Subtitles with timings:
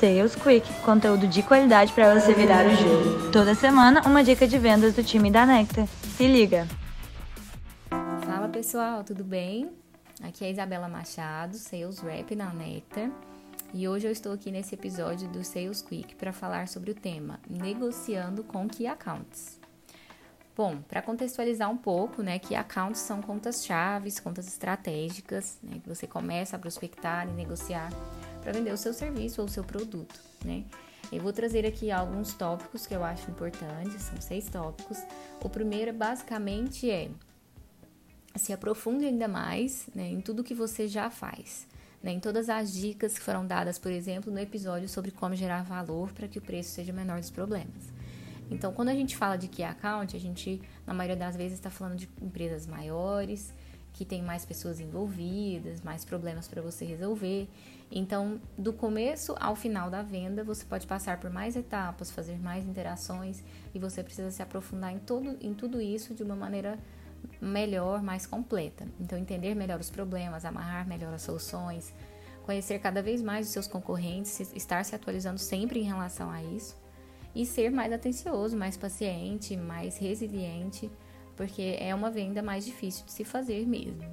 [0.00, 3.30] Sales Quick, conteúdo de qualidade para você virar o jogo.
[3.30, 5.86] Toda semana, uma dica de vendas do time da Nectar.
[6.16, 6.66] Se liga!
[8.24, 9.70] Fala pessoal, tudo bem?
[10.22, 13.10] Aqui é a Isabela Machado, Sales Rep na Nectar.
[13.74, 17.38] E hoje eu estou aqui nesse episódio do Sales Quick para falar sobre o tema
[17.46, 19.60] Negociando com Key Accounts.
[20.56, 25.88] Bom, para contextualizar um pouco, né, que accounts são contas chaves, contas estratégicas, né, que
[25.88, 27.90] você começa a prospectar e negociar
[28.40, 30.64] para vender o seu serviço ou o seu produto, né?
[31.12, 34.98] Eu vou trazer aqui alguns tópicos que eu acho importantes, são seis tópicos.
[35.42, 37.10] O primeiro, basicamente, é
[38.36, 41.66] se aprofunde ainda mais né, em tudo que você já faz.
[42.00, 45.62] Né, em todas as dicas que foram dadas, por exemplo, no episódio sobre como gerar
[45.64, 47.92] valor para que o preço seja menor dos problemas.
[48.50, 51.70] Então, quando a gente fala de key account, a gente, na maioria das vezes, está
[51.70, 53.52] falando de empresas maiores,
[53.92, 57.48] que tem mais pessoas envolvidas, mais problemas para você resolver.
[57.90, 62.64] Então, do começo ao final da venda, você pode passar por mais etapas, fazer mais
[62.64, 63.42] interações
[63.74, 66.78] e você precisa se aprofundar em, todo, em tudo isso de uma maneira
[67.40, 68.86] melhor, mais completa.
[68.98, 71.92] Então, entender melhor os problemas, amarrar melhor as soluções,
[72.44, 76.76] conhecer cada vez mais os seus concorrentes, estar se atualizando sempre em relação a isso
[77.34, 80.90] e ser mais atencioso, mais paciente, mais resiliente,
[81.36, 84.04] porque é uma venda mais difícil de se fazer mesmo.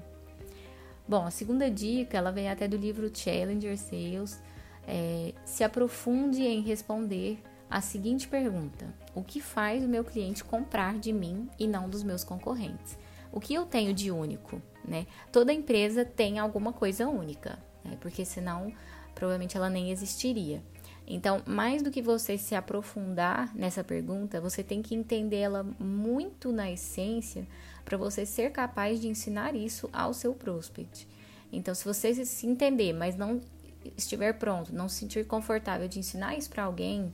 [1.08, 4.42] Bom, a segunda dica, ela vem até do livro Challenger Sales.
[4.86, 10.98] É, se aprofunde em responder a seguinte pergunta: O que faz o meu cliente comprar
[10.98, 12.98] de mim e não dos meus concorrentes?
[13.32, 14.62] O que eu tenho de único?
[14.86, 15.06] Né?
[15.32, 17.98] Toda empresa tem alguma coisa única, né?
[18.00, 18.72] porque senão
[19.14, 20.62] provavelmente ela nem existiria.
[21.08, 26.70] Então, mais do que você se aprofundar nessa pergunta, você tem que entendê-la muito na
[26.70, 27.48] essência
[27.86, 31.08] para você ser capaz de ensinar isso ao seu prospect.
[31.52, 33.40] Então, se você se entender, mas não
[33.96, 37.14] estiver pronto, não se sentir confortável de ensinar isso para alguém,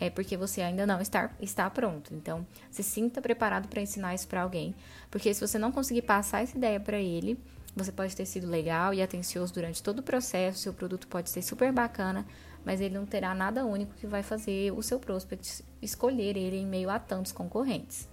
[0.00, 2.12] é porque você ainda não está, está pronto.
[2.14, 4.74] Então, se sinta preparado para ensinar isso para alguém,
[5.12, 7.38] porque se você não conseguir passar essa ideia para ele,
[7.76, 11.42] você pode ter sido legal e atencioso durante todo o processo, seu produto pode ser
[11.42, 12.26] super bacana,
[12.64, 16.66] mas ele não terá nada único que vai fazer o seu prospect escolher ele em
[16.66, 18.08] meio a tantos concorrentes.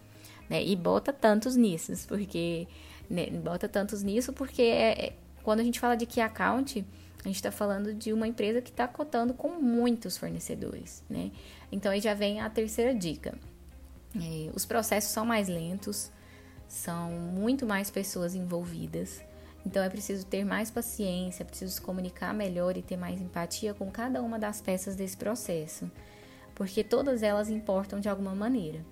[0.49, 0.63] Né?
[0.63, 2.67] E bota tantos nisso, porque
[3.09, 3.29] né?
[3.29, 5.13] bota tantos nisso porque é, é,
[5.43, 6.85] quando a gente fala de key account,
[7.23, 11.31] a gente está falando de uma empresa que está cotando com muitos fornecedores, né?
[11.71, 13.35] Então aí já vem a terceira dica.
[14.15, 16.11] É, os processos são mais lentos,
[16.67, 19.21] são muito mais pessoas envolvidas.
[19.65, 23.73] Então é preciso ter mais paciência, é preciso se comunicar melhor e ter mais empatia
[23.73, 25.89] com cada uma das peças desse processo,
[26.53, 28.85] porque todas elas importam de alguma maneira.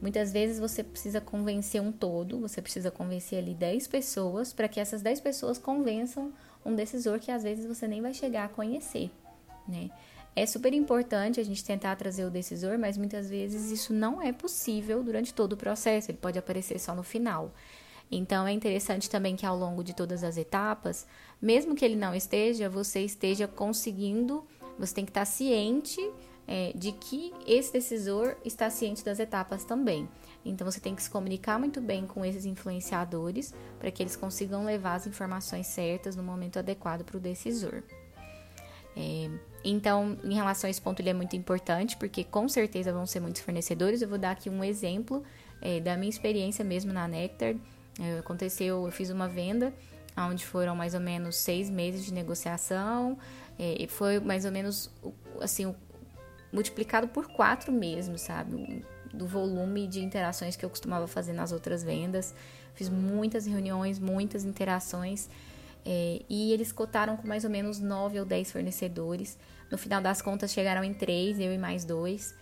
[0.00, 4.80] Muitas vezes você precisa convencer um todo, você precisa convencer ali 10 pessoas para que
[4.80, 6.32] essas 10 pessoas convençam
[6.64, 9.10] um decisor que às vezes você nem vai chegar a conhecer,
[9.66, 9.90] né?
[10.34, 14.32] É super importante a gente tentar trazer o decisor, mas muitas vezes isso não é
[14.32, 17.52] possível durante todo o processo, ele pode aparecer só no final.
[18.14, 21.06] Então é interessante também que ao longo de todas as etapas,
[21.40, 24.46] mesmo que ele não esteja, você esteja conseguindo,
[24.78, 25.98] você tem que estar ciente
[26.46, 30.06] é, de que esse decisor está ciente das etapas também.
[30.44, 34.62] Então você tem que se comunicar muito bem com esses influenciadores para que eles consigam
[34.62, 37.82] levar as informações certas no momento adequado para o decisor.
[38.94, 39.30] É,
[39.64, 43.20] então, em relação a esse ponto, ele é muito importante, porque com certeza vão ser
[43.20, 44.02] muitos fornecedores.
[44.02, 45.22] Eu vou dar aqui um exemplo
[45.62, 47.54] é, da minha experiência mesmo na Nectar.
[48.00, 49.72] É, aconteceu, eu fiz uma venda
[50.16, 53.18] onde foram mais ou menos seis meses de negociação,
[53.58, 54.90] é, e foi mais ou menos
[55.40, 55.74] assim
[56.52, 58.84] multiplicado por quatro mesmo, sabe?
[59.12, 62.34] Do volume de interações que eu costumava fazer nas outras vendas.
[62.74, 65.28] Fiz muitas reuniões, muitas interações.
[65.84, 69.38] É, e eles cotaram com mais ou menos nove ou dez fornecedores.
[69.70, 72.34] No final das contas, chegaram em três, eu e mais dois.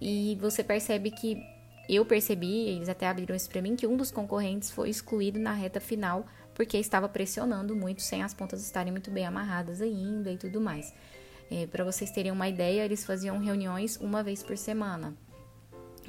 [0.00, 1.42] E você percebe que
[1.88, 5.52] eu percebi, eles até abriram isso para mim, que um dos concorrentes foi excluído na
[5.52, 10.38] reta final porque estava pressionando muito sem as pontas estarem muito bem amarradas ainda e
[10.38, 10.92] tudo mais.
[11.50, 15.14] É, para vocês terem uma ideia, eles faziam reuniões uma vez por semana.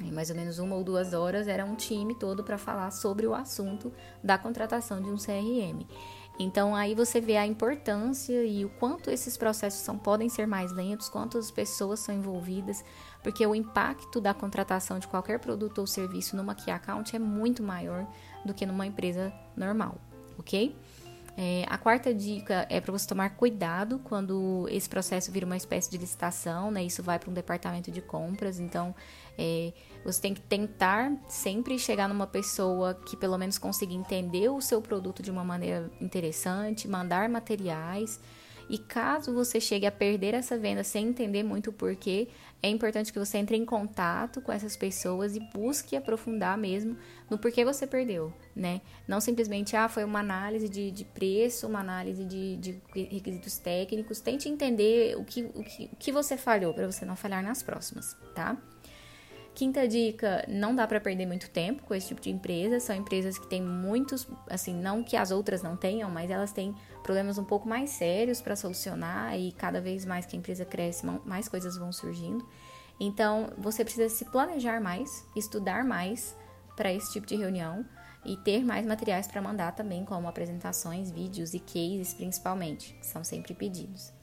[0.00, 3.26] Em mais ou menos uma ou duas horas era um time todo para falar sobre
[3.26, 3.92] o assunto
[4.22, 5.86] da contratação de um CRM.
[6.38, 10.70] Então aí você vê a importância e o quanto esses processos são, podem ser mais
[10.70, 12.84] lentos, quantas pessoas são envolvidas,
[13.22, 17.62] porque o impacto da contratação de qualquer produto ou serviço numa key account é muito
[17.62, 18.06] maior
[18.44, 19.96] do que numa empresa normal,
[20.38, 20.76] ok?
[21.40, 25.88] É, a quarta dica é para você tomar cuidado quando esse processo vira uma espécie
[25.88, 26.82] de licitação, né?
[26.82, 28.92] Isso vai para um departamento de compras, então
[29.38, 29.72] é,
[30.04, 34.82] você tem que tentar sempre chegar numa pessoa que pelo menos consiga entender o seu
[34.82, 38.18] produto de uma maneira interessante, mandar materiais
[38.68, 42.28] E caso você chegue a perder essa venda sem entender muito o porquê,
[42.62, 46.96] é importante que você entre em contato com essas pessoas e busque aprofundar mesmo
[47.30, 48.80] no porquê você perdeu, né?
[49.06, 54.20] Não simplesmente, ah, foi uma análise de, de preço, uma análise de, de, requisitos técnicos.
[54.20, 57.62] Tente entender o que, o que, o que você falhou para você não falhar nas
[57.62, 58.56] próximas, tá?
[59.58, 62.78] Quinta dica, não dá para perder muito tempo com esse tipo de empresa.
[62.78, 66.76] São empresas que têm muitos, assim, não que as outras não tenham, mas elas têm
[67.02, 71.04] problemas um pouco mais sérios para solucionar e cada vez mais que a empresa cresce,
[71.24, 72.48] mais coisas vão surgindo.
[73.00, 76.36] Então, você precisa se planejar mais, estudar mais
[76.76, 77.84] para esse tipo de reunião
[78.24, 83.24] e ter mais materiais para mandar também, como apresentações, vídeos e cases, principalmente, que são
[83.24, 84.16] sempre pedidos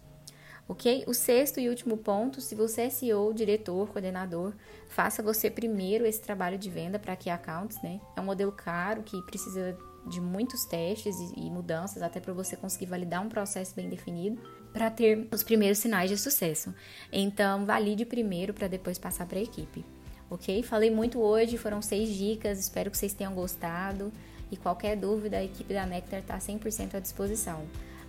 [0.67, 1.03] ok?
[1.07, 4.53] O sexto e último ponto, se você é CEO, diretor, coordenador,
[4.87, 7.99] faça você primeiro esse trabalho de venda para Key Accounts, né?
[8.15, 9.77] É um modelo caro que precisa
[10.07, 14.39] de muitos testes e, mudanças até para você conseguir validar um processo bem definido
[14.71, 16.73] para ter os primeiros sinais de sucesso.
[17.11, 19.83] Então, valide primeiro para depois passar para a equipe,
[20.29, 20.61] ok?
[20.63, 24.11] Falei muito hoje, foram seis dicas, espero que vocês tenham gostado
[24.51, 27.65] e qualquer dúvida, a equipe da Nectar está 100% à disposição.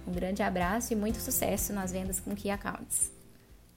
[0.07, 3.16] Um grande abraço e muito sucesso nas vendas com Key Accounts.